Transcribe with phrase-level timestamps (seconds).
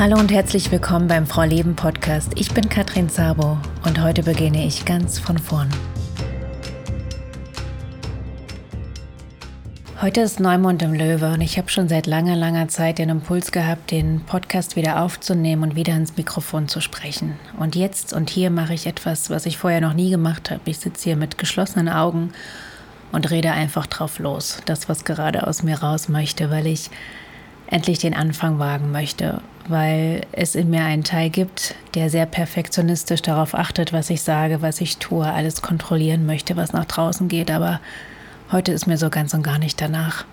[0.00, 2.32] Hallo und herzlich willkommen beim Frau Leben Podcast.
[2.36, 5.68] Ich bin Katrin Zabo und heute beginne ich ganz von vorn.
[10.00, 13.52] Heute ist Neumond im Löwe und ich habe schon seit langer, langer Zeit den Impuls
[13.52, 17.38] gehabt, den Podcast wieder aufzunehmen und wieder ins Mikrofon zu sprechen.
[17.58, 20.62] Und jetzt und hier mache ich etwas, was ich vorher noch nie gemacht habe.
[20.64, 22.32] Ich sitze hier mit geschlossenen Augen
[23.12, 24.62] und rede einfach drauf los.
[24.64, 26.88] Das, was gerade aus mir raus möchte, weil ich
[27.66, 33.22] endlich den Anfang wagen möchte, weil es in mir einen Teil gibt, der sehr perfektionistisch
[33.22, 37.50] darauf achtet, was ich sage, was ich tue, alles kontrollieren möchte, was nach draußen geht,
[37.50, 37.80] aber
[38.52, 40.24] Heute ist mir so ganz und gar nicht danach.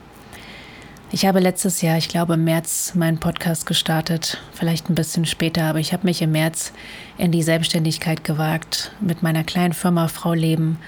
[1.12, 5.66] Ich habe letztes Jahr, ich glaube im März, meinen Podcast gestartet, vielleicht ein bisschen später,
[5.66, 6.74] aber ich habe mich im März
[7.20, 10.80] in die Selbstständigkeit gewagt mit meiner kleinen Firma Frau Leben.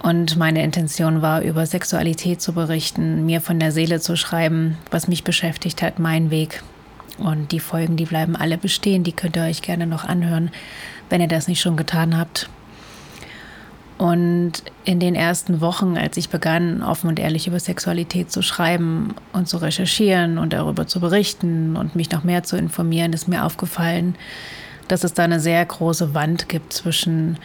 [0.00, 5.08] Und meine Intention war, über Sexualität zu berichten, mir von der Seele zu schreiben, was
[5.08, 6.62] mich beschäftigt hat, mein Weg.
[7.18, 10.50] Und die Folgen, die bleiben alle bestehen, die könnt ihr euch gerne noch anhören,
[11.10, 12.48] wenn ihr das nicht schon getan habt.
[13.98, 19.14] Und in den ersten Wochen, als ich begann, offen und ehrlich über Sexualität zu schreiben
[19.32, 23.44] und zu recherchieren und darüber zu berichten und mich noch mehr zu informieren, ist mir
[23.44, 24.14] aufgefallen,
[24.86, 27.38] dass es da eine sehr große Wand gibt zwischen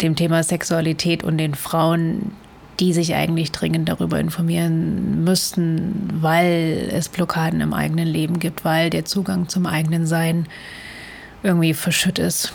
[0.00, 2.32] dem Thema Sexualität und den Frauen,
[2.80, 8.90] die sich eigentlich dringend darüber informieren müssten, weil es Blockaden im eigenen Leben gibt, weil
[8.90, 10.46] der Zugang zum eigenen Sein
[11.42, 12.52] irgendwie verschütt ist.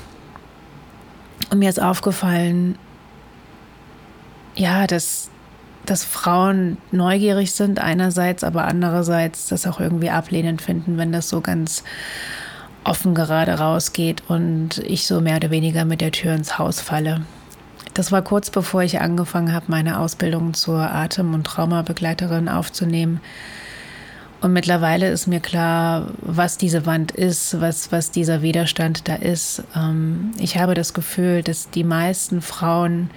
[1.50, 2.78] Und mir ist aufgefallen,
[4.55, 5.30] ja, dass,
[5.86, 11.41] dass Frauen neugierig sind einerseits, aber andererseits das auch irgendwie ablehnend finden, wenn das so
[11.41, 11.83] ganz
[12.83, 17.22] offen gerade rausgeht und ich so mehr oder weniger mit der Tür ins Haus falle.
[17.94, 23.20] Das war kurz bevor ich angefangen habe, meine Ausbildung zur Atem- und Traumabegleiterin aufzunehmen.
[24.39, 29.63] Und mittlerweile ist mir klar, was diese Wand ist, was, was dieser Widerstand da ist.
[29.75, 33.12] Ähm, ich habe das Gefühl, dass die meisten Frauen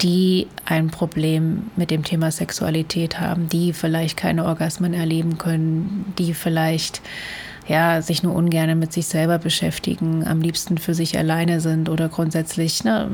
[0.00, 6.34] die ein Problem mit dem Thema Sexualität haben, die vielleicht keine Orgasmen erleben können, die
[6.34, 7.00] vielleicht
[7.66, 12.08] ja, sich nur ungern mit sich selber beschäftigen, am liebsten für sich alleine sind oder
[12.08, 13.08] grundsätzlich ne,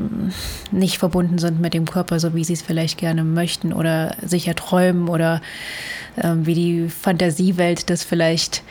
[0.73, 4.57] nicht verbunden sind mit dem Körper, so wie sie es vielleicht gerne möchten oder sicher
[4.57, 5.41] träumen oder
[6.17, 8.63] äh, wie die Fantasiewelt das vielleicht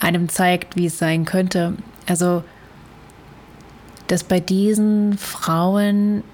[0.00, 1.74] einem zeigt, wie es sein könnte.
[2.06, 2.42] Also,
[4.06, 6.24] dass bei diesen Frauen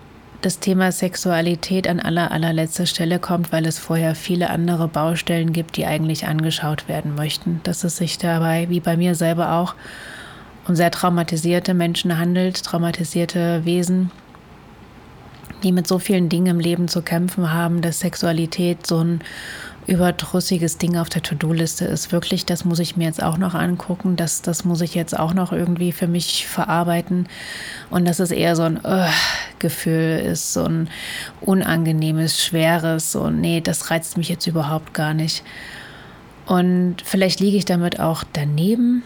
[0.42, 5.76] das Thema Sexualität an aller, allerletzter Stelle kommt, weil es vorher viele andere Baustellen gibt,
[5.76, 7.60] die eigentlich angeschaut werden möchten.
[7.64, 9.74] Dass es sich dabei, wie bei mir selber auch,
[10.68, 14.10] um sehr traumatisierte Menschen handelt, traumatisierte Wesen,
[15.62, 19.20] die mit so vielen Dingen im Leben zu kämpfen haben, dass Sexualität so ein
[19.86, 22.10] überdrüssiges Ding auf der To-Do-Liste ist.
[22.10, 25.32] Wirklich, das muss ich mir jetzt auch noch angucken, das, das muss ich jetzt auch
[25.32, 27.28] noch irgendwie für mich verarbeiten.
[27.90, 29.06] Und dass es eher so ein uh,
[29.58, 30.88] Gefühl ist, so ein
[31.40, 35.44] unangenehmes, schweres, so, nee, das reizt mich jetzt überhaupt gar nicht.
[36.46, 39.02] Und vielleicht liege ich damit auch daneben.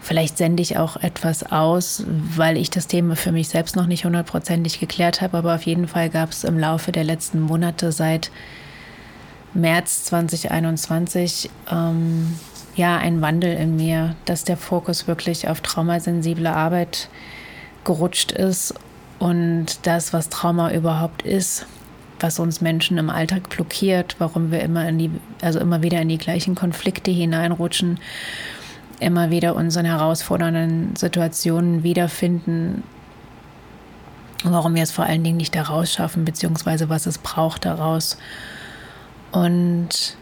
[0.00, 4.04] Vielleicht sende ich auch etwas aus, weil ich das Thema für mich selbst noch nicht
[4.04, 5.38] hundertprozentig geklärt habe.
[5.38, 8.30] Aber auf jeden Fall gab es im Laufe der letzten Monate seit
[9.54, 12.38] März 2021 ähm,
[12.76, 17.08] ja ein Wandel in mir, dass der Fokus wirklich auf traumasensible Arbeit
[17.84, 18.74] gerutscht ist
[19.18, 21.66] und das, was Trauma überhaupt ist,
[22.20, 25.10] was uns Menschen im Alltag blockiert, warum wir immer in die,
[25.40, 28.00] also immer wieder in die gleichen Konflikte hineinrutschen,
[29.00, 32.82] immer wieder unseren herausfordernden Situationen wiederfinden,
[34.42, 38.16] warum wir es vor allen Dingen nicht daraus schaffen, beziehungsweise was es braucht daraus.
[39.34, 40.16] Und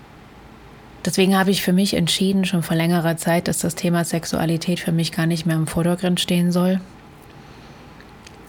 [1.05, 4.91] deswegen habe ich für mich entschieden, schon vor längerer Zeit, dass das Thema Sexualität für
[4.91, 6.81] mich gar nicht mehr im Vordergrund stehen soll.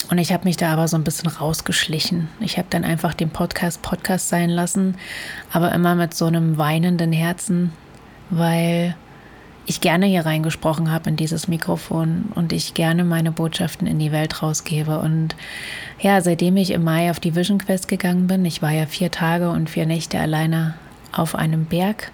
[0.10, 2.30] Und ich habe mich da aber so ein bisschen rausgeschlichen.
[2.40, 4.96] Ich habe dann einfach den Podcast Podcast sein lassen,
[5.52, 7.74] aber immer mit so einem weinenden Herzen,
[8.30, 8.96] weil
[9.66, 14.12] ich gerne hier reingesprochen habe in dieses Mikrofon und ich gerne meine Botschaften in die
[14.12, 15.00] Welt rausgebe.
[15.00, 15.36] Und
[16.00, 19.12] ja, seitdem ich im Mai auf die Vision Quest gegangen bin, ich war ja vier
[19.12, 20.74] Tage und vier Nächte alleine
[21.12, 22.12] auf einem Berg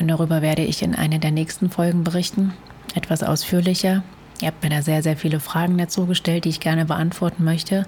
[0.00, 2.54] und darüber werde ich in einer der nächsten Folgen berichten,
[2.94, 4.02] etwas ausführlicher.
[4.40, 7.86] Ihr habt mir da sehr, sehr viele Fragen dazu gestellt, die ich gerne beantworten möchte.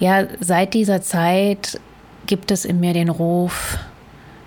[0.00, 1.80] Ja, seit dieser Zeit
[2.26, 3.78] gibt es in mir den Ruf,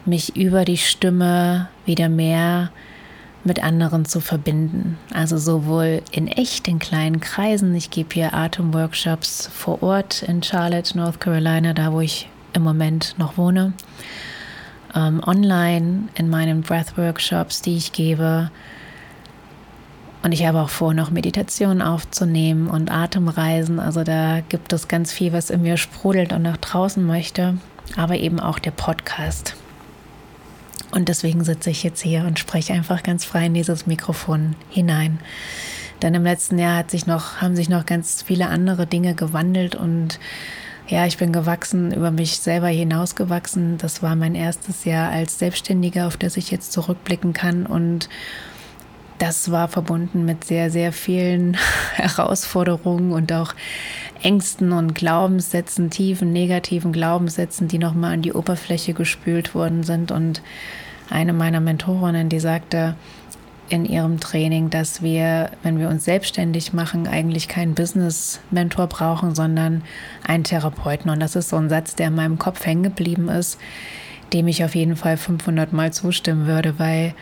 [0.05, 2.71] mich über die Stimme wieder mehr
[3.43, 4.97] mit anderen zu verbinden.
[5.13, 7.75] Also sowohl in echt, in kleinen Kreisen.
[7.75, 13.15] Ich gebe hier Atemworkshops vor Ort in Charlotte, North Carolina, da wo ich im Moment
[13.17, 13.73] noch wohne.
[14.95, 18.51] ähm, online in meinen Breathworkshops, die ich gebe.
[20.21, 23.79] Und ich habe auch vor, noch Meditationen aufzunehmen und Atemreisen.
[23.79, 27.57] Also da gibt es ganz viel, was in mir sprudelt und nach draußen möchte.
[27.97, 29.55] Aber eben auch der Podcast.
[30.93, 35.19] Und deswegen sitze ich jetzt hier und spreche einfach ganz frei in dieses Mikrofon hinein.
[36.03, 39.75] Denn im letzten Jahr hat sich noch, haben sich noch ganz viele andere Dinge gewandelt
[39.75, 40.19] und
[40.87, 43.77] ja, ich bin gewachsen, über mich selber hinausgewachsen.
[43.77, 47.65] Das war mein erstes Jahr als Selbstständiger, auf das ich jetzt zurückblicken kann.
[47.65, 48.09] Und
[49.17, 51.55] das war verbunden mit sehr, sehr vielen
[51.93, 53.55] Herausforderungen und auch
[54.21, 60.11] Ängsten und Glaubenssätzen, tiefen, negativen Glaubenssätzen, die nochmal an die Oberfläche gespült worden sind.
[60.11, 60.41] Und
[61.09, 62.95] eine meiner Mentorinnen, die sagte,
[63.69, 69.83] in ihrem Training, dass wir, wenn wir uns selbstständig machen, eigentlich keinen Business-Mentor brauchen, sondern
[70.27, 71.09] einen Therapeuten.
[71.09, 73.59] Und das ist so ein Satz, der in meinem Kopf hängen geblieben ist,
[74.33, 77.15] dem ich auf jeden Fall 500 Mal zustimmen würde, weil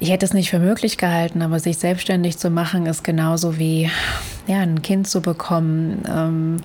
[0.00, 3.90] ich hätte es nicht für möglich gehalten, aber sich selbstständig zu machen ist genauso wie
[4.46, 6.56] ja, ein Kind zu bekommen, ähm,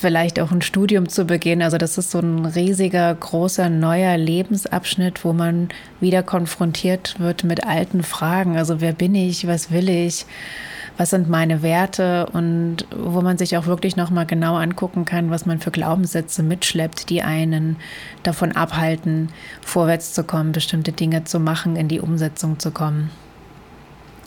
[0.00, 1.62] vielleicht auch ein Studium zu beginnen.
[1.62, 5.70] Also das ist so ein riesiger, großer, neuer Lebensabschnitt, wo man
[6.00, 8.56] wieder konfrontiert wird mit alten Fragen.
[8.58, 10.26] Also wer bin ich, was will ich?
[10.96, 15.46] Was sind meine Werte und wo man sich auch wirklich nochmal genau angucken kann, was
[15.46, 17.76] man für Glaubenssätze mitschleppt, die einen
[18.22, 19.30] davon abhalten,
[19.62, 23.10] vorwärts zu kommen, bestimmte Dinge zu machen, in die Umsetzung zu kommen.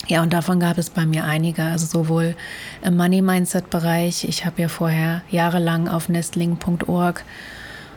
[0.08, 2.36] Ja, und davon gab es bei mir einige, also sowohl
[2.82, 4.24] im Money Mindset Bereich.
[4.24, 7.24] Ich habe ja vorher jahrelang auf nestling.org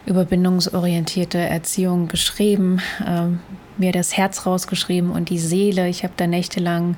[0.08, 3.28] über bindungsorientierte Erziehung geschrieben, äh,
[3.78, 5.88] mir das Herz rausgeschrieben und die Seele.
[5.88, 6.98] Ich habe da nächtelang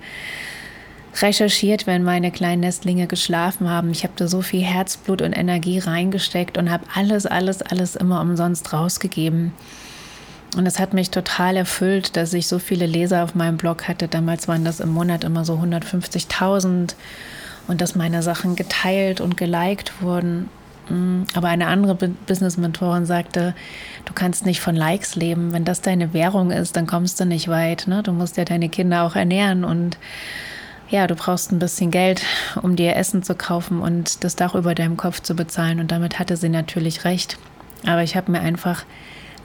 [1.19, 3.91] recherchiert, wenn meine kleinen Nestlinge geschlafen haben.
[3.91, 8.21] Ich habe da so viel Herzblut und Energie reingesteckt und habe alles, alles, alles immer
[8.21, 9.53] umsonst rausgegeben.
[10.57, 14.07] Und es hat mich total erfüllt, dass ich so viele Leser auf meinem Blog hatte.
[14.07, 16.93] Damals waren das im Monat immer so 150.000
[17.67, 20.49] und dass meine Sachen geteilt und geliked wurden.
[20.89, 23.55] Mm, aber eine andere Business-Mentorin sagte,
[24.05, 25.53] du kannst nicht von Likes leben.
[25.53, 27.87] Wenn das deine Währung ist, dann kommst du nicht weit.
[27.87, 28.03] Ne?
[28.03, 29.97] Du musst ja deine Kinder auch ernähren und
[30.91, 32.21] ja, du brauchst ein bisschen Geld,
[32.61, 35.79] um dir Essen zu kaufen und das Dach über deinem Kopf zu bezahlen.
[35.79, 37.37] Und damit hatte sie natürlich recht.
[37.87, 38.83] Aber ich habe mir einfach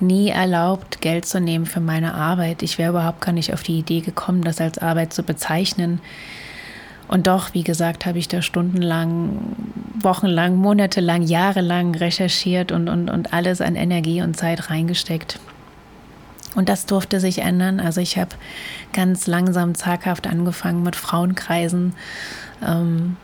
[0.01, 2.63] nie erlaubt, Geld zu nehmen für meine Arbeit.
[2.63, 6.01] Ich wäre überhaupt gar nicht auf die Idee gekommen, das als Arbeit zu bezeichnen.
[7.07, 9.39] Und doch, wie gesagt, habe ich da stundenlang,
[9.95, 15.39] wochenlang, monatelang, jahrelang recherchiert und, und, und alles an Energie und Zeit reingesteckt.
[16.57, 17.79] Und das durfte sich ändern.
[17.79, 18.31] Also ich habe
[18.93, 21.95] ganz langsam, zaghaft angefangen mit Frauenkreisen,
[22.67, 23.17] ähm,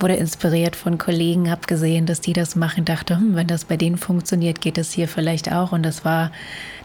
[0.00, 3.76] wurde inspiriert von Kollegen, habe gesehen, dass die das machen, dachte, hm, wenn das bei
[3.76, 5.72] denen funktioniert, geht es hier vielleicht auch.
[5.72, 6.32] Und das war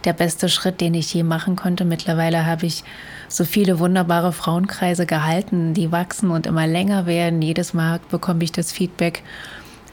[0.04, 1.86] der beste Schritt, den ich je machen konnte.
[1.86, 2.84] Mittlerweile habe ich
[3.28, 7.42] so viele wunderbare Frauenkreise gehalten, die wachsen und immer länger werden.
[7.42, 9.24] Jedes Mal bekomme ich das Feedback,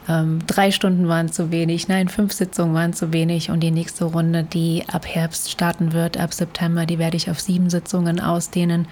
[0.09, 4.05] ähm, drei Stunden waren zu wenig, nein, fünf Sitzungen waren zu wenig und die nächste
[4.05, 8.87] Runde, die ab Herbst starten wird, ab September, die werde ich auf sieben Sitzungen ausdehnen,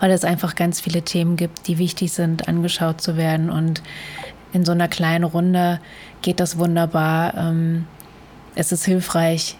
[0.00, 3.82] weil es einfach ganz viele Themen gibt, die wichtig sind, angeschaut zu werden und
[4.52, 5.80] in so einer kleinen Runde
[6.20, 7.34] geht das wunderbar.
[7.34, 7.86] Ähm,
[8.54, 9.56] es ist hilfreich,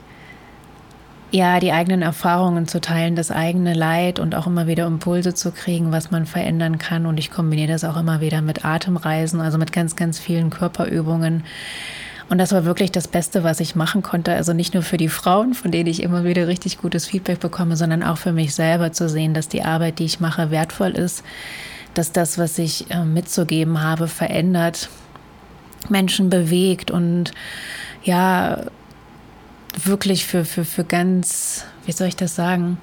[1.33, 5.51] ja, die eigenen Erfahrungen zu teilen, das eigene Leid und auch immer wieder Impulse zu
[5.51, 7.07] kriegen, was man verändern kann.
[7.07, 11.45] Und ich kombiniere das auch immer wieder mit Atemreisen, also mit ganz, ganz vielen Körperübungen.
[12.29, 14.35] Und das war wirklich das Beste, was ich machen konnte.
[14.35, 17.77] Also nicht nur für die Frauen, von denen ich immer wieder richtig gutes Feedback bekomme,
[17.77, 21.25] sondern auch für mich selber zu sehen, dass die Arbeit, die ich mache, wertvoll ist,
[21.95, 24.91] dass das, was ich äh, mitzugeben habe, verändert,
[25.89, 27.33] Menschen bewegt und
[28.05, 28.59] ja,
[29.85, 32.79] wirklich für, für, für ganz, wie soll ich das sagen?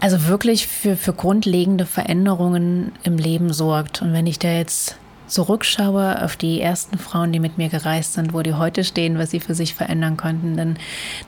[0.00, 4.02] Also wirklich für, für grundlegende Veränderungen im Leben sorgt.
[4.02, 8.34] Und wenn ich da jetzt zurückschaue auf die ersten Frauen, die mit mir gereist sind,
[8.34, 10.78] wo die heute stehen, was sie für sich verändern konnten, dann,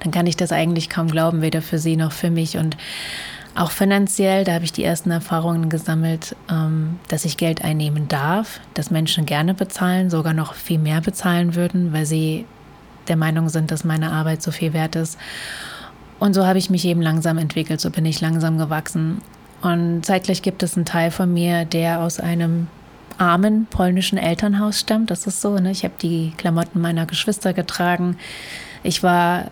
[0.00, 2.58] dann kann ich das eigentlich kaum glauben, weder für sie noch für mich.
[2.58, 2.76] Und
[3.56, 8.60] auch finanziell, da habe ich die ersten Erfahrungen gesammelt, ähm, dass ich Geld einnehmen darf,
[8.74, 12.44] dass Menschen gerne bezahlen, sogar noch viel mehr bezahlen würden, weil sie
[13.08, 15.18] der Meinung sind, dass meine Arbeit so viel wert ist.
[16.18, 19.22] Und so habe ich mich eben langsam entwickelt, so bin ich langsam gewachsen.
[19.62, 22.68] Und zeitgleich gibt es einen Teil von mir, der aus einem
[23.18, 25.10] armen polnischen Elternhaus stammt.
[25.10, 25.70] Das ist so, ne?
[25.70, 28.18] ich habe die Klamotten meiner Geschwister getragen.
[28.82, 29.50] Ich war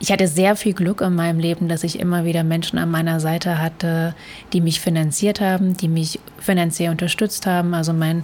[0.00, 3.18] ich hatte sehr viel Glück in meinem Leben, dass ich immer wieder Menschen an meiner
[3.20, 4.14] Seite hatte,
[4.52, 7.74] die mich finanziert haben, die mich finanziell unterstützt haben.
[7.74, 8.22] Also mein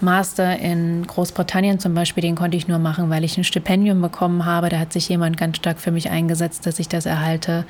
[0.00, 4.44] Master in Großbritannien zum Beispiel, den konnte ich nur machen, weil ich ein Stipendium bekommen
[4.44, 4.68] habe.
[4.68, 7.64] Da hat sich jemand ganz stark für mich eingesetzt, dass ich das erhalte.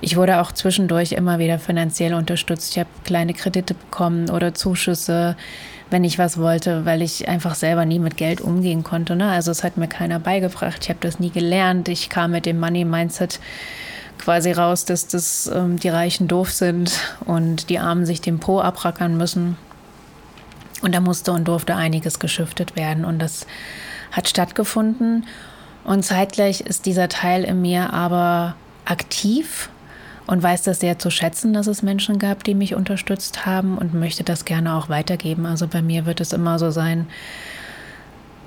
[0.00, 2.72] Ich wurde auch zwischendurch immer wieder finanziell unterstützt.
[2.72, 5.36] Ich habe kleine Kredite bekommen oder Zuschüsse,
[5.90, 9.14] wenn ich was wollte, weil ich einfach selber nie mit Geld umgehen konnte.
[9.14, 9.30] Ne?
[9.30, 10.78] Also es hat mir keiner beigebracht.
[10.82, 11.88] Ich habe das nie gelernt.
[11.88, 13.38] Ich kam mit dem Money Mindset
[14.18, 18.60] quasi raus, dass das ähm, die Reichen doof sind und die Armen sich den Po
[18.60, 19.56] abrackern müssen.
[20.82, 23.04] Und da musste und durfte einiges geschiftet werden.
[23.04, 23.46] Und das
[24.12, 25.26] hat stattgefunden.
[25.84, 29.68] Und zeitgleich ist dieser Teil in mir aber aktiv
[30.26, 33.94] und weiß das sehr zu schätzen, dass es Menschen gab, die mich unterstützt haben und
[33.94, 35.46] möchte das gerne auch weitergeben.
[35.46, 37.06] Also bei mir wird es immer so sein,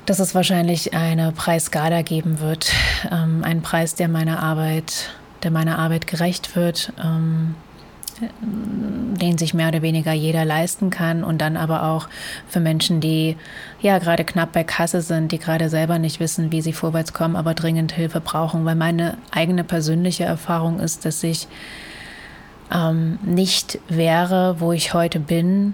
[0.06, 2.74] dass es wahrscheinlich eine Preisskala geben wird,
[3.12, 5.12] ähm, ein Preis, der meiner Arbeit,
[5.44, 6.92] der meiner Arbeit gerecht wird.
[7.02, 7.56] Ähm,
[8.42, 12.08] den sich mehr oder weniger jeder leisten kann und dann aber auch
[12.48, 13.38] für Menschen, die
[13.82, 17.36] ja gerade knapp bei Kasse sind, die gerade selber nicht wissen, wie sie vorwärts kommen,
[17.36, 21.48] aber dringend Hilfe brauchen, weil meine eigene persönliche Erfahrung ist, dass ich
[22.74, 25.74] ähm, nicht wäre, wo ich heute bin,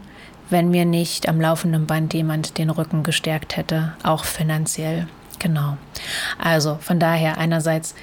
[0.49, 5.07] wenn mir nicht am laufenden Band jemand den Rücken gestärkt hätte, auch finanziell.
[5.39, 5.77] Genau.
[6.37, 7.95] Also von daher einerseits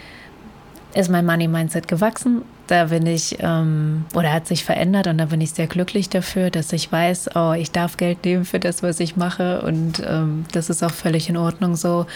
[0.94, 2.42] ist mein Money Mindset gewachsen.
[2.68, 6.48] Da bin ich, ähm, oder hat sich verändert und da bin ich sehr glücklich dafür,
[6.50, 10.44] dass ich weiß, oh, ich darf Geld nehmen für das, was ich mache und ähm,
[10.52, 12.06] das ist auch völlig in Ordnung so.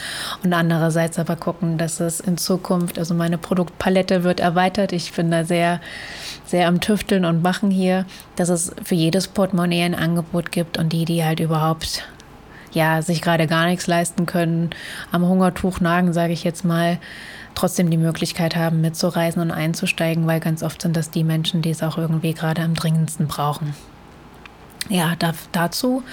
[0.45, 4.93] Und andererseits aber gucken, dass es in Zukunft, also meine Produktpalette wird erweitert.
[4.93, 5.81] Ich bin da sehr,
[6.45, 10.93] sehr am Tüfteln und Machen hier, dass es für jedes Portemonnaie ein Angebot gibt und
[10.93, 12.05] die, die halt überhaupt
[12.76, 14.71] ja, sich gerade gar nichts leisten können,
[15.11, 16.99] am Hungertuch nagen, sage ich jetzt mal,
[17.56, 21.70] trotzdem die Möglichkeit haben, mitzureisen und einzusteigen, weil ganz oft sind das die Menschen, die
[21.70, 23.75] es auch irgendwie gerade am dringendsten brauchen.
[24.88, 26.04] Ja, da, dazu.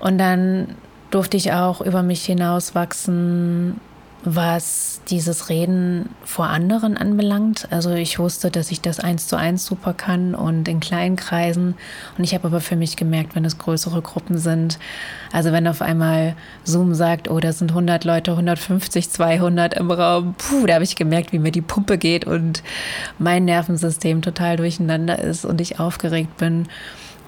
[0.00, 0.76] Und dann
[1.10, 3.80] durfte ich auch über mich hinauswachsen
[4.24, 7.68] was dieses Reden vor anderen anbelangt.
[7.70, 11.74] Also ich wusste, dass ich das eins zu eins super kann und in kleinen Kreisen.
[12.16, 14.78] Und ich habe aber für mich gemerkt, wenn es größere Gruppen sind,
[15.32, 20.34] also wenn auf einmal Zoom sagt, oh, da sind 100 Leute, 150, 200 im Raum,
[20.38, 22.62] puh, da habe ich gemerkt, wie mir die Pumpe geht und
[23.18, 26.68] mein Nervensystem total durcheinander ist und ich aufgeregt bin.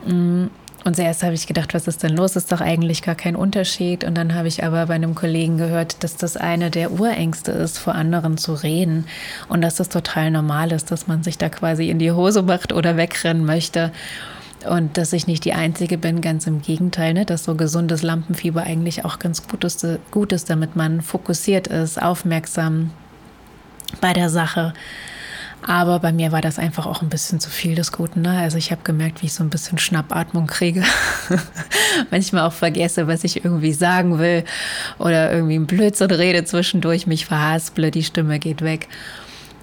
[0.07, 0.47] Mm.
[0.87, 2.37] Und zuerst habe ich gedacht, was ist denn los?
[2.37, 4.05] Ist doch eigentlich gar kein Unterschied.
[4.05, 7.77] Und dann habe ich aber bei einem Kollegen gehört, dass das eine der Urängste ist,
[7.77, 9.07] vor anderen zu reden.
[9.49, 12.73] Und dass das total normal ist, dass man sich da quasi in die Hose macht
[12.73, 13.91] oder wegrennen möchte.
[14.71, 17.27] Und dass ich nicht die Einzige bin, ganz im Gegenteil, ne?
[17.27, 22.01] dass so gesundes Lampenfieber eigentlich auch ganz gut ist, gut ist, damit man fokussiert ist,
[22.01, 22.93] aufmerksam
[24.01, 24.73] bei der Sache.
[25.67, 28.23] Aber bei mir war das einfach auch ein bisschen zu viel des Guten.
[28.23, 28.39] Ne?
[28.39, 30.85] Also ich habe gemerkt, wie ich so ein bisschen Schnappatmung kriege.
[32.11, 34.45] Manchmal auch vergesse, was ich irgendwie sagen will.
[34.99, 38.87] Oder irgendwie ein Blödsinn rede zwischendurch, mich verhasple, die Stimme geht weg.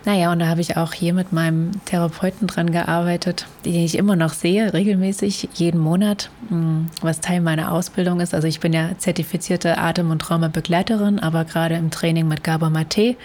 [0.06, 4.18] Naja, und da habe ich auch hier mit meinem Therapeuten dran gearbeitet, den ich immer
[4.18, 8.34] noch sehe, regelmäßig, jeden Monat, hm, was Teil meiner Ausbildung ist.
[8.34, 13.16] Also ich bin ja zertifizierte Atem- und Traumabegleiterin, aber gerade im Training mit Gabor Mate,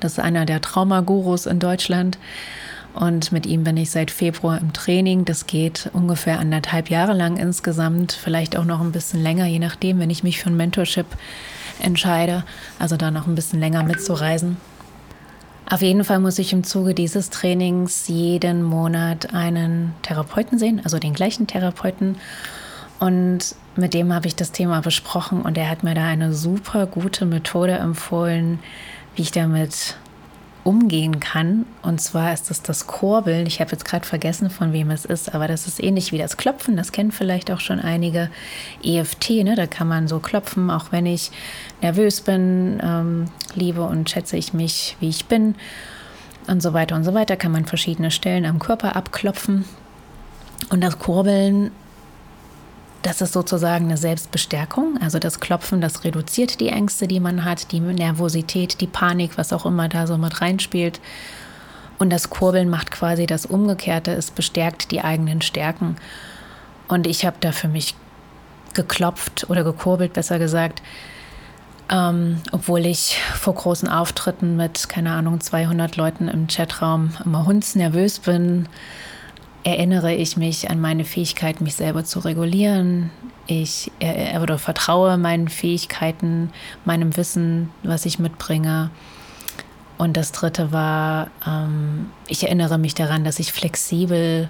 [0.00, 2.18] das ist einer der Traumagurus in Deutschland.
[2.94, 5.26] Und mit ihm bin ich seit Februar im Training.
[5.26, 9.98] Das geht ungefähr anderthalb Jahre lang insgesamt, vielleicht auch noch ein bisschen länger, je nachdem,
[9.98, 11.06] wenn ich mich für ein Mentorship
[11.78, 12.44] entscheide.
[12.78, 14.56] Also da noch ein bisschen länger mitzureisen.
[15.68, 20.98] Auf jeden Fall muss ich im Zuge dieses Trainings jeden Monat einen Therapeuten sehen, also
[20.98, 22.16] den gleichen Therapeuten.
[22.98, 26.86] Und mit dem habe ich das Thema besprochen und er hat mir da eine super
[26.86, 28.60] gute Methode empfohlen,
[29.16, 29.96] wie ich damit
[30.66, 31.64] umgehen kann.
[31.82, 33.46] Und zwar ist es das Kurbeln.
[33.46, 36.36] Ich habe jetzt gerade vergessen, von wem es ist, aber das ist ähnlich wie das
[36.36, 36.76] Klopfen.
[36.76, 38.30] Das kennen vielleicht auch schon einige.
[38.82, 39.54] EFT, ne?
[39.54, 41.30] da kann man so klopfen, auch wenn ich
[41.82, 45.54] nervös bin, ähm, liebe und schätze ich mich, wie ich bin
[46.48, 47.36] und so weiter und so weiter.
[47.36, 49.64] Kann man verschiedene Stellen am Körper abklopfen.
[50.70, 51.70] Und das Kurbeln
[53.06, 54.98] das ist sozusagen eine Selbstbestärkung.
[55.00, 59.52] Also das Klopfen, das reduziert die Ängste, die man hat, die Nervosität, die Panik, was
[59.52, 60.98] auch immer da so mit reinspielt.
[61.98, 64.10] Und das Kurbeln macht quasi das Umgekehrte.
[64.10, 65.94] Es bestärkt die eigenen Stärken.
[66.88, 67.94] Und ich habe da für mich
[68.74, 70.82] geklopft oder gekurbelt, besser gesagt.
[71.88, 78.18] Ähm, obwohl ich vor großen Auftritten mit, keine Ahnung, 200 Leuten im Chatraum immer hundsnervös
[78.18, 78.68] bin
[79.66, 83.10] erinnere ich mich an meine Fähigkeit, mich selber zu regulieren.
[83.48, 86.50] Ich äh, oder vertraue meinen Fähigkeiten,
[86.84, 88.90] meinem Wissen, was ich mitbringe.
[89.98, 94.48] Und das dritte war, ähm, ich erinnere mich daran, dass ich flexibel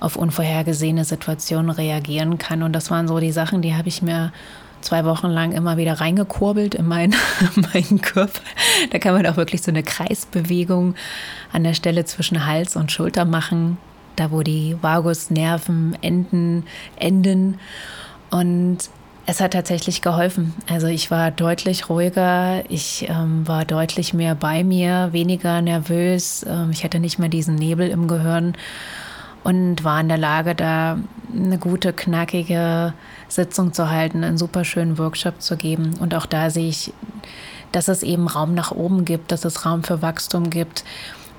[0.00, 2.62] auf unvorhergesehene Situationen reagieren kann.
[2.62, 4.32] Und das waren so die Sachen, die habe ich mir
[4.82, 7.14] zwei Wochen lang immer wieder reingekurbelt in meinen,
[7.72, 8.42] meinen Körper.
[8.90, 10.94] Da kann man auch wirklich so eine Kreisbewegung
[11.54, 13.78] an der Stelle zwischen Hals und Schulter machen,
[14.18, 16.64] da wo die Vagusnerven enden,
[16.96, 17.58] enden.
[18.30, 18.90] Und
[19.26, 20.54] es hat tatsächlich geholfen.
[20.70, 26.70] Also ich war deutlich ruhiger, ich ähm, war deutlich mehr bei mir, weniger nervös, ähm,
[26.70, 28.54] ich hatte nicht mehr diesen Nebel im Gehirn
[29.44, 30.98] und war in der Lage, da
[31.30, 32.94] eine gute, knackige
[33.28, 35.94] Sitzung zu halten, einen super schönen Workshop zu geben.
[36.00, 36.92] Und auch da sehe ich,
[37.72, 40.84] dass es eben Raum nach oben gibt, dass es Raum für Wachstum gibt,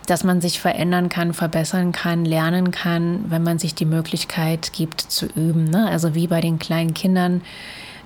[0.09, 5.01] dass man sich verändern kann, verbessern kann, lernen kann, wenn man sich die Möglichkeit gibt
[5.01, 5.65] zu üben.
[5.65, 5.87] Ne?
[5.87, 7.41] Also wie bei den kleinen Kindern,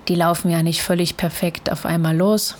[0.08, 2.56] die laufen ja nicht völlig perfekt auf einmal los,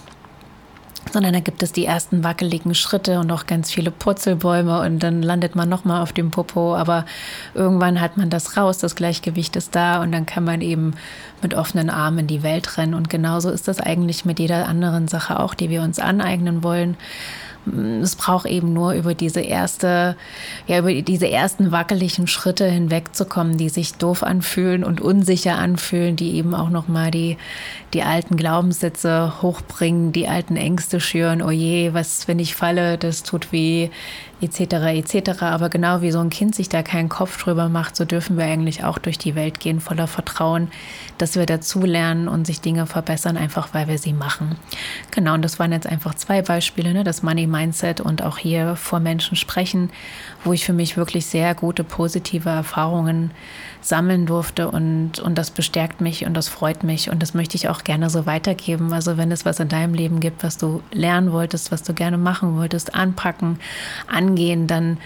[1.13, 5.23] sondern da gibt es die ersten wackeligen Schritte und auch ganz viele Purzelbäume und dann
[5.23, 7.05] landet man nochmal auf dem Popo, aber
[7.53, 10.95] irgendwann hat man das raus, das Gleichgewicht ist da und dann kann man eben
[11.43, 15.07] mit offenen Armen in die Welt rennen und genauso ist das eigentlich mit jeder anderen
[15.07, 16.97] Sache auch, die wir uns aneignen wollen
[18.03, 20.17] es braucht eben nur über diese erste,
[20.67, 26.35] ja, über diese ersten wackeligen Schritte hinwegzukommen, die sich doof anfühlen und unsicher anfühlen, die
[26.35, 27.39] eben auch nochmal die,
[27.95, 33.23] die alten Glaubenssätze hochbringen, die alten Ängste schüren, oh je, was, wenn ich falle, das
[33.23, 33.89] tut weh,
[34.41, 34.61] etc.
[34.95, 35.43] etc.
[35.43, 38.45] Aber genau wie so ein Kind sich da keinen Kopf drüber macht, so dürfen wir
[38.45, 40.69] eigentlich auch durch die Welt gehen voller Vertrauen,
[41.19, 44.57] dass wir dazulernen und sich Dinge verbessern, einfach weil wir sie machen.
[45.11, 47.05] Genau, und das waren jetzt einfach zwei Beispiele, ne?
[47.05, 49.91] das Money Mindset und auch hier vor Menschen sprechen,
[50.45, 53.31] wo ich für mich wirklich sehr gute positive Erfahrungen
[53.85, 57.69] sammeln durfte und, und das bestärkt mich und das freut mich und das möchte ich
[57.69, 58.95] auch gerne so weitergeben.
[58.95, 62.17] Also wenn es was in deinem Leben gibt, was du lernen wolltest, was du gerne
[62.17, 63.59] machen wolltest, anpacken,
[64.07, 64.97] angehen, dann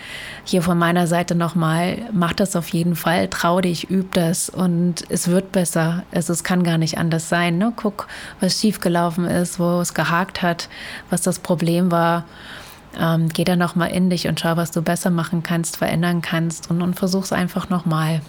[0.45, 5.05] hier von meiner Seite nochmal, mach das auf jeden Fall, trau dich, üb das und
[5.09, 6.05] es wird besser.
[6.13, 7.59] Es, es kann gar nicht anders sein.
[7.59, 7.73] Ne?
[7.75, 8.07] Guck,
[8.39, 10.69] was schiefgelaufen ist, wo es gehakt hat,
[11.11, 12.27] was das Problem war.
[12.97, 16.71] Ähm, geh da nochmal in dich und schau, was du besser machen kannst, verändern kannst
[16.71, 18.21] und, und versuch's einfach nochmal.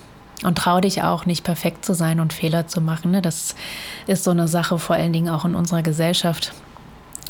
[0.44, 3.12] Und trau dich auch, nicht perfekt zu sein und Fehler zu machen.
[3.12, 3.22] Ne?
[3.22, 3.56] Das
[4.08, 6.54] ist so eine Sache, vor allen Dingen auch in unserer Gesellschaft.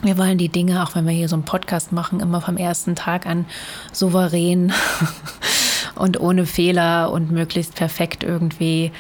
[0.02, 2.96] Wir wollen die Dinge, auch wenn wir hier so einen Podcast machen, immer vom ersten
[2.96, 3.46] Tag an
[3.92, 4.72] souverän
[5.96, 8.92] und ohne Fehler und möglichst perfekt irgendwie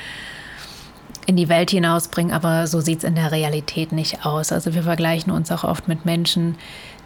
[1.25, 2.33] in die Welt hinausbringen.
[2.33, 4.51] Aber so sieht es in der Realität nicht aus.
[4.51, 6.57] Also wir vergleichen uns auch oft mit Menschen,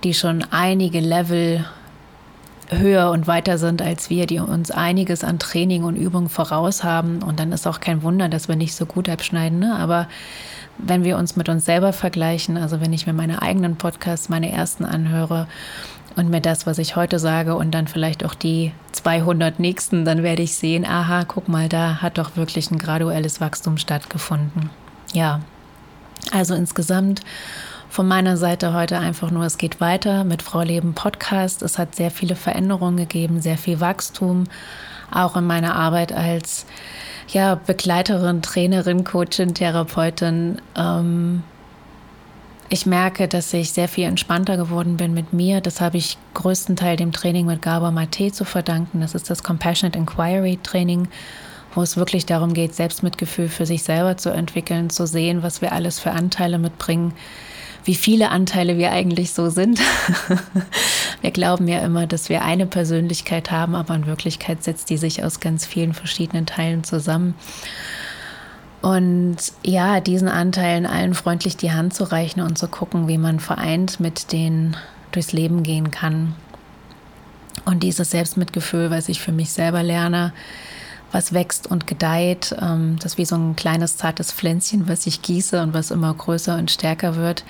[0.04, 1.66] die schon einige Level
[2.78, 7.22] höher und weiter sind als wir, die uns einiges an Training und Übung voraus haben.
[7.24, 9.60] Und dann ist auch kein Wunder, dass wir nicht so gut abschneiden.
[9.60, 9.76] Ne?
[9.76, 10.08] Aber
[10.78, 14.52] wenn wir uns mit uns selber vergleichen, also wenn ich mir meine eigenen Podcasts, meine
[14.52, 15.48] ersten anhöre
[16.16, 20.24] und mir das, was ich heute sage und dann vielleicht auch die 200 nächsten, dann
[20.24, 24.70] werde ich sehen, aha, guck mal, da hat doch wirklich ein graduelles Wachstum stattgefunden.
[25.14, 25.42] Ja,
[26.32, 27.22] also insgesamt
[27.94, 31.62] von meiner Seite heute einfach nur, es geht weiter mit Frau Leben Podcast.
[31.62, 34.46] Es hat sehr viele Veränderungen gegeben, sehr viel Wachstum,
[35.12, 36.66] auch in meiner Arbeit als
[37.28, 40.60] ja, Begleiterin, Trainerin, Coachin, Therapeutin.
[40.76, 41.44] Ähm,
[42.68, 45.62] ich merke, dass ich sehr viel entspannter geworden bin mit mir.
[45.62, 49.02] Das habe ich größtenteils dem Training mit Gabor Mate zu verdanken.
[49.02, 51.10] Das ist das Compassionate Inquiry Training,
[51.76, 55.74] wo es wirklich darum geht, Selbstmitgefühl für sich selber zu entwickeln, zu sehen, was wir
[55.74, 57.14] alles für Anteile mitbringen,
[57.86, 59.80] wie viele Anteile wir eigentlich so sind.
[61.22, 65.24] wir glauben ja immer, dass wir eine Persönlichkeit haben, aber in Wirklichkeit setzt die sich
[65.24, 67.36] aus ganz vielen verschiedenen Teilen zusammen.
[68.82, 73.40] Und ja, diesen Anteilen allen freundlich die Hand zu reichen und zu gucken, wie man
[73.40, 74.76] vereint mit denen
[75.12, 76.36] durchs Leben gehen kann.
[77.66, 80.34] Und dieses Selbstmitgefühl, was ich für mich selber lerne,
[81.14, 82.54] was wächst und gedeiht.
[82.60, 86.14] Ähm, das ist wie so ein kleines zartes Pflänzchen, was ich gieße und was immer
[86.14, 87.46] größer und stärker wird.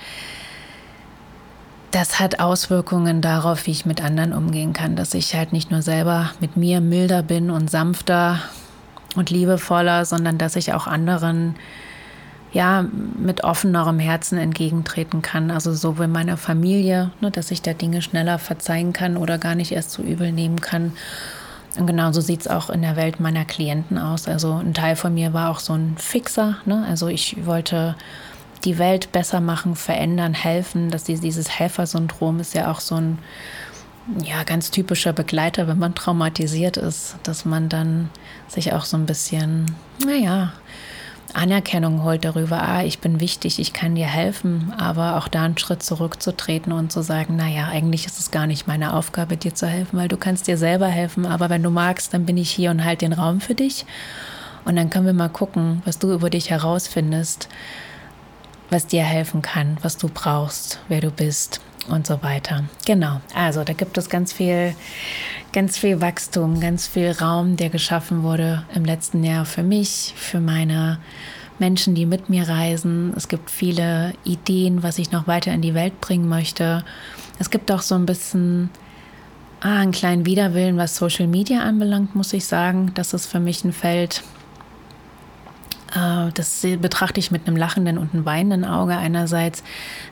[1.90, 5.80] Das hat Auswirkungen darauf, wie ich mit anderen umgehen kann, dass ich halt nicht nur
[5.80, 8.40] selber mit mir milder bin und sanfter
[9.16, 11.54] und liebevoller, sondern dass ich auch anderen
[12.52, 12.84] ja,
[13.16, 15.50] mit offenerem Herzen entgegentreten kann.
[15.50, 19.72] Also sowohl meiner Familie, ne, dass ich da Dinge schneller verzeihen kann oder gar nicht
[19.72, 20.92] erst zu übel nehmen kann
[21.78, 24.28] und genau so sieht es auch in der Welt meiner Klienten aus.
[24.28, 26.56] Also ein Teil von mir war auch so ein Fixer.
[26.66, 26.84] Ne?
[26.88, 27.96] Also ich wollte
[28.64, 30.90] die Welt besser machen, verändern, helfen.
[30.90, 33.18] Dass dieses Helfersyndrom ist ja auch so ein
[34.22, 38.10] ja, ganz typischer Begleiter, wenn man traumatisiert ist, dass man dann
[38.48, 39.66] sich auch so ein bisschen,
[40.04, 40.52] naja,
[41.34, 45.58] Anerkennung holt darüber, ah, ich bin wichtig, ich kann dir helfen, aber auch da einen
[45.58, 49.66] Schritt zurückzutreten und zu sagen, naja, eigentlich ist es gar nicht meine Aufgabe, dir zu
[49.66, 52.70] helfen, weil du kannst dir selber helfen, aber wenn du magst, dann bin ich hier
[52.70, 53.84] und halt den Raum für dich
[54.64, 57.48] und dann können wir mal gucken, was du über dich herausfindest,
[58.70, 62.64] was dir helfen kann, was du brauchst, wer du bist und so weiter.
[62.86, 63.20] Genau.
[63.34, 64.74] Also da gibt es ganz viel,
[65.54, 70.40] ganz viel Wachstum, ganz viel Raum, der geschaffen wurde im letzten Jahr für mich, für
[70.40, 70.98] meine
[71.60, 73.14] Menschen, die mit mir reisen.
[73.16, 76.84] Es gibt viele Ideen, was ich noch weiter in die Welt bringen möchte.
[77.38, 78.68] Es gibt auch so ein bisschen
[79.60, 82.90] ah, einen kleinen Widerwillen, was Social Media anbelangt, muss ich sagen.
[82.94, 84.24] Das ist für mich ein Feld,
[85.94, 88.96] das betrachte ich mit einem lachenden und einem weinenden Auge.
[88.96, 89.62] Einerseits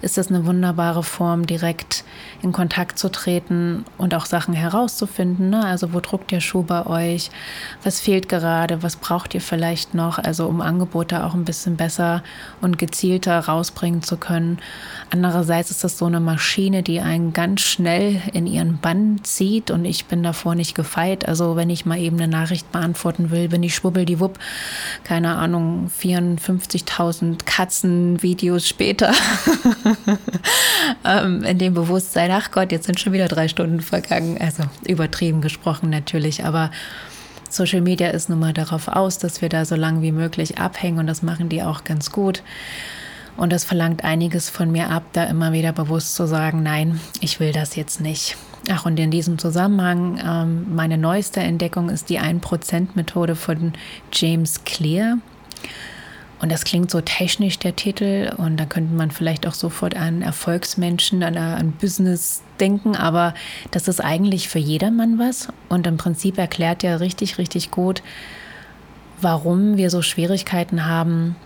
[0.01, 2.05] ist das eine wunderbare Form, direkt
[2.41, 5.51] in Kontakt zu treten und auch Sachen herauszufinden.
[5.51, 5.65] Ne?
[5.65, 7.31] Also wo druckt der Schuh bei euch?
[7.83, 8.83] Was fehlt gerade?
[8.83, 10.19] Was braucht ihr vielleicht noch?
[10.19, 12.23] Also um Angebote auch ein bisschen besser
[12.61, 14.59] und gezielter rausbringen zu können.
[15.11, 19.85] Andererseits ist das so eine Maschine, die einen ganz schnell in ihren Bann zieht und
[19.85, 21.27] ich bin davor nicht gefeit.
[21.27, 24.39] Also wenn ich mal eben eine Nachricht beantworten will, bin ich schwubbeldiwupp,
[25.05, 29.13] keine Ahnung, 54.000 Katzenvideos später
[31.05, 34.39] ähm, in dem Bewusstsein, ach Gott, jetzt sind schon wieder drei Stunden vergangen.
[34.41, 36.71] Also übertrieben gesprochen natürlich, aber
[37.49, 40.99] Social Media ist nun mal darauf aus, dass wir da so lange wie möglich abhängen
[40.99, 42.43] und das machen die auch ganz gut.
[43.37, 47.41] Und das verlangt einiges von mir ab, da immer wieder bewusst zu sagen, nein, ich
[47.41, 48.37] will das jetzt nicht.
[48.71, 53.73] Ach, und in diesem Zusammenhang, ähm, meine neueste Entdeckung ist die 1%-Methode von
[54.13, 55.19] James Clear.
[56.43, 58.33] Und das klingt so technisch, der Titel.
[58.37, 62.97] Und da könnte man vielleicht auch sofort an Erfolgsmenschen, an, an Business denken.
[62.97, 63.33] Aber
[63.71, 65.49] das ist eigentlich für jedermann was.
[65.69, 68.03] Und im Prinzip erklärt er richtig, richtig gut,
[69.21, 71.37] warum wir so Schwierigkeiten haben,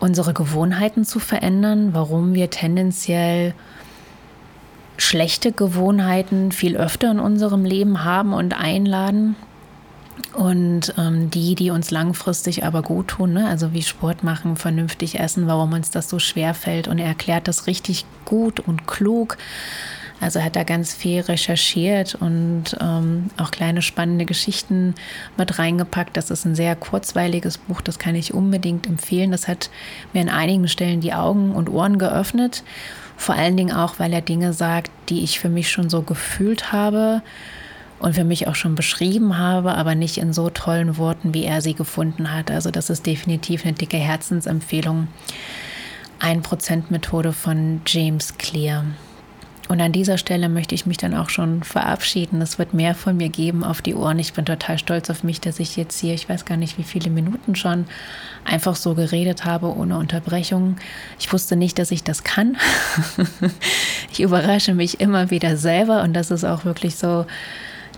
[0.00, 3.54] unsere Gewohnheiten zu verändern, warum wir tendenziell
[4.98, 9.34] schlechte Gewohnheiten viel öfter in unserem Leben haben und einladen
[10.32, 13.48] und ähm, die, die uns langfristig aber gut tun, ne?
[13.48, 16.88] also wie Sport machen, vernünftig essen, warum uns das so schwer fällt.
[16.88, 19.36] Und er erklärt das richtig gut und klug.
[20.18, 24.94] Also hat er ganz viel recherchiert und ähm, auch kleine spannende Geschichten
[25.36, 26.16] mit reingepackt.
[26.16, 29.30] Das ist ein sehr kurzweiliges Buch, das kann ich unbedingt empfehlen.
[29.30, 29.68] Das hat
[30.14, 32.62] mir an einigen Stellen die Augen und Ohren geöffnet.
[33.18, 36.72] Vor allen Dingen auch, weil er Dinge sagt, die ich für mich schon so gefühlt
[36.72, 37.22] habe
[37.98, 41.62] und für mich auch schon beschrieben habe, aber nicht in so tollen Worten, wie er
[41.62, 42.50] sie gefunden hat.
[42.50, 45.08] Also das ist definitiv eine dicke Herzensempfehlung.
[46.20, 48.84] 1%-Methode von James Clear.
[49.68, 52.40] Und an dieser Stelle möchte ich mich dann auch schon verabschieden.
[52.40, 54.20] Es wird mehr von mir geben auf die Ohren.
[54.20, 56.84] Ich bin total stolz auf mich, dass ich jetzt hier, ich weiß gar nicht wie
[56.84, 57.86] viele Minuten schon,
[58.44, 60.76] einfach so geredet habe, ohne Unterbrechung.
[61.18, 62.56] Ich wusste nicht, dass ich das kann.
[64.12, 67.26] ich überrasche mich immer wieder selber und das ist auch wirklich so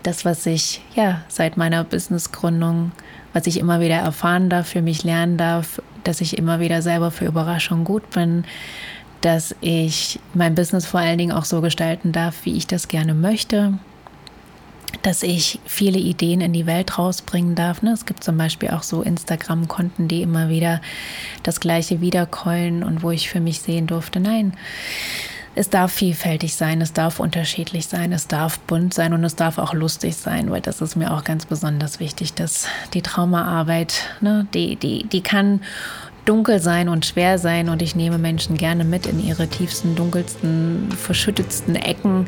[0.09, 2.93] das, was ich ja seit meiner Businessgründung,
[3.35, 7.11] was ich immer wieder erfahren darf, für mich lernen darf, dass ich immer wieder selber
[7.11, 8.45] für Überraschungen gut bin,
[9.21, 13.13] dass ich mein Business vor allen Dingen auch so gestalten darf, wie ich das gerne
[13.13, 13.75] möchte,
[15.03, 17.83] dass ich viele Ideen in die Welt rausbringen darf.
[17.83, 17.93] Ne?
[17.93, 20.81] Es gibt zum Beispiel auch so Instagram-Konten, die immer wieder
[21.43, 24.55] das Gleiche wiederkeulen und wo ich für mich sehen durfte, nein,
[25.59, 29.59] es darf vielfältig sein, es darf unterschiedlich sein, es darf bunt sein und es darf
[29.59, 34.47] auch lustig sein, weil das ist mir auch ganz besonders wichtig, dass die Traumaarbeit, ne,
[34.55, 35.61] die, die, die kann
[36.29, 40.91] dunkel sein und schwer sein und ich nehme Menschen gerne mit in ihre tiefsten, dunkelsten,
[40.91, 42.27] verschüttetsten Ecken.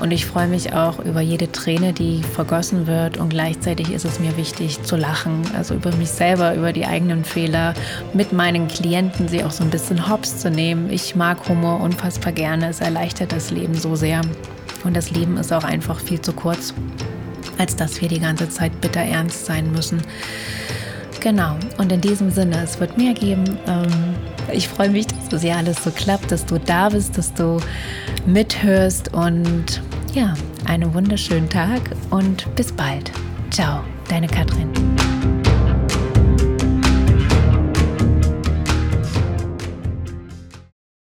[0.00, 3.18] Und ich freue mich auch über jede Träne, die vergossen wird.
[3.18, 7.24] Und gleichzeitig ist es mir wichtig zu lachen, also über mich selber, über die eigenen
[7.24, 7.74] Fehler,
[8.12, 10.90] mit meinen Klienten sie auch so ein bisschen hops zu nehmen.
[10.90, 14.22] Ich mag Humor unfassbar gerne, es erleichtert das Leben so sehr.
[14.82, 16.74] Und das Leben ist auch einfach viel zu kurz,
[17.58, 20.02] als dass wir die ganze Zeit bitter ernst sein müssen.
[21.26, 23.58] Genau, und in diesem Sinne, es wird mehr geben.
[23.66, 24.14] Ähm,
[24.52, 27.58] ich freue mich, dass das hier alles so klappt, dass du da bist, dass du
[28.26, 29.82] mithörst und
[30.14, 30.34] ja,
[30.66, 33.10] einen wunderschönen Tag und bis bald.
[33.50, 34.70] Ciao, deine Katrin.